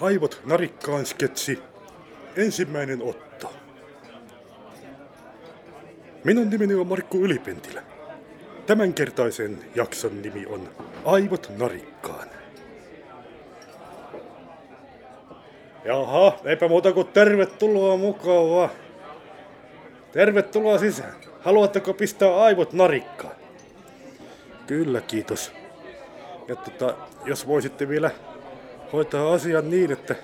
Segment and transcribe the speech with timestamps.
[0.00, 1.62] Aivot narikkaan sketsi.
[2.36, 3.52] Ensimmäinen otto.
[6.24, 7.82] Minun nimeni on Markku Ylipentilä.
[8.66, 10.68] Tämänkertaisen jakson nimi on
[11.04, 12.28] Aivot narikkaan.
[15.84, 18.68] Jaha, eipä muuta kuin tervetuloa mukavaa.
[20.12, 21.14] Tervetuloa sisään.
[21.40, 23.34] Haluatteko pistää aivot narikkaan?
[24.66, 25.52] Kyllä, kiitos.
[26.48, 28.10] Ja tota, jos voisitte vielä
[28.92, 30.14] hoitaa asian niin, että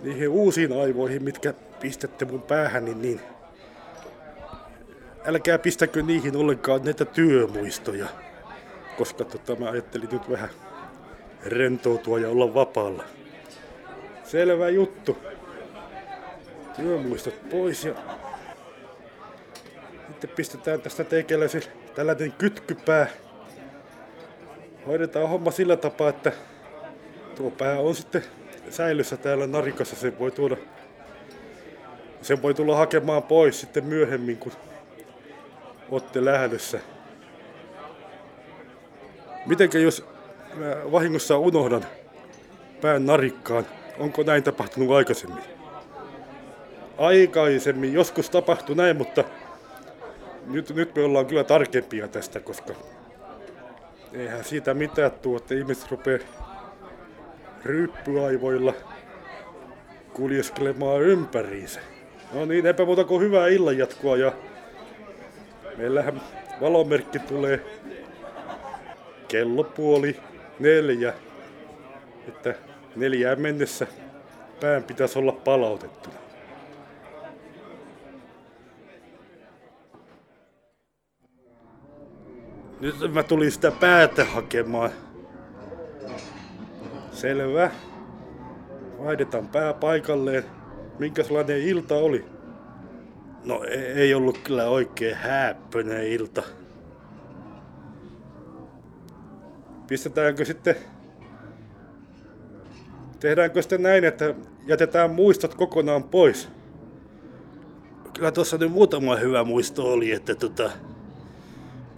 [0.00, 3.20] niihin uusiin aivoihin, mitkä pistätte mun päähän, niin, niin
[5.24, 8.06] älkää pistäkö niihin ollenkaan näitä työmuistoja.
[8.98, 10.50] Koska tota, mä ajattelin nyt vähän
[11.46, 13.04] rentoutua ja olla vapaalla.
[14.24, 15.18] Selvä juttu.
[16.76, 17.94] Työmuistot pois ja
[20.08, 21.62] sitten pistetään tästä teikäläisen
[21.94, 23.06] tällainen kytkypää.
[24.86, 26.32] Hoidetaan homma sillä tapaa, että
[27.32, 28.24] tuo pää on sitten
[28.70, 29.96] säilyssä täällä narikassa.
[29.96, 30.56] Sen voi tuoda
[32.22, 34.52] sen voi tulla hakemaan pois sitten myöhemmin, kun
[35.90, 36.80] olette lähdössä.
[39.46, 40.04] Mitenkä jos
[40.54, 41.86] mä vahingossa unohdan
[42.80, 43.66] pään narikkaan,
[43.98, 45.44] onko näin tapahtunut aikaisemmin?
[46.98, 49.24] Aikaisemmin, joskus tapahtui näin, mutta
[50.46, 52.74] nyt, nyt me ollaan kyllä tarkempia tästä, koska
[54.12, 56.41] eihän siitä mitään tuo, että ihmiset rupeaa
[57.64, 58.74] ryyppyaivoilla
[60.12, 61.80] kuljeskelemaan ympäriinsä.
[62.32, 64.32] No niin, eipä muuta kuin hyvää illan jatkoa ja
[65.76, 66.20] meillähän
[66.60, 67.60] valomerkki tulee
[69.28, 70.16] kello puoli
[70.58, 71.14] neljä,
[72.28, 72.54] että
[72.96, 73.86] neljään mennessä
[74.60, 76.14] pään pitäisi olla palautettuna.
[82.80, 84.90] Nyt mä tulin sitä päätä hakemaan.
[87.22, 87.70] Selvä.
[88.98, 90.44] Vaihdetaan pää paikalleen.
[90.98, 92.24] Minkälainen ilta oli?
[93.44, 93.62] No
[93.94, 96.42] ei ollut kyllä oikein häppöinen ilta.
[99.86, 100.76] Pistetäänkö sitten...
[103.20, 104.34] Tehdäänkö sitten näin, että
[104.66, 106.48] jätetään muistot kokonaan pois?
[108.14, 110.70] Kyllä tuossa nyt muutama hyvä muisto oli, että tota,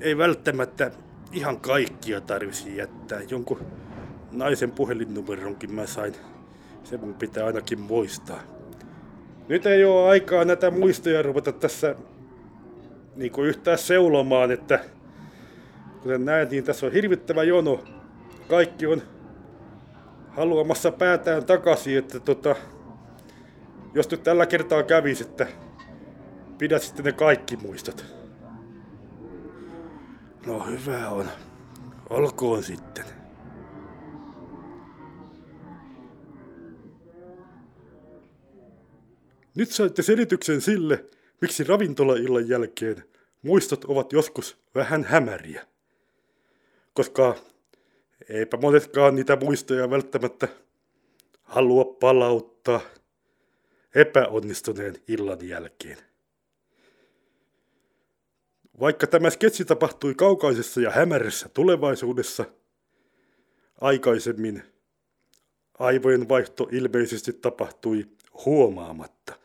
[0.01, 0.91] ei välttämättä
[1.33, 3.21] ihan kaikkia tarvisi jättää.
[3.29, 3.61] Jonkun
[4.39, 6.15] naisen puhelinnumeronkin mä sain.
[6.85, 8.41] Se mun pitää ainakin muistaa.
[9.49, 11.95] Nyt ei ole aikaa näitä muistoja ruveta tässä
[13.17, 14.81] niin kuin yhtään seulomaan, että
[16.03, 17.85] kuten näet, niin tässä on hirvittävä jono.
[18.49, 19.03] Kaikki on
[20.29, 22.57] haluamassa päätään takaisin, että tota,
[23.95, 25.47] jos nyt tällä kertaa kävisi, että
[26.59, 28.05] pidät sitten ne kaikki muistot.
[30.47, 31.29] No hyvä on.
[32.11, 33.24] Olkoon sitten.
[39.55, 41.05] Nyt saitte selityksen sille,
[41.41, 43.05] miksi ravintolaillan jälkeen
[43.43, 45.67] muistot ovat joskus vähän hämäriä.
[46.95, 47.37] Koska
[48.29, 50.49] eipä monetkaan niitä muistoja välttämättä
[51.43, 52.81] halua palauttaa
[53.95, 55.99] epäonnistuneen illan jälkeen.
[58.81, 62.45] Vaikka tämä sketsi tapahtui kaukaisessa ja hämärässä tulevaisuudessa,
[63.81, 64.63] aikaisemmin
[65.79, 68.07] aivojen vaihto ilmeisesti tapahtui
[68.45, 69.44] huomaamatta.